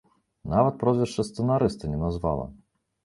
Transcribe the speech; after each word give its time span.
Нават 0.53 0.79
прозвішча 0.83 1.25
сцэнарыста 1.29 1.93
не 1.93 1.99
назвала. 2.05 2.51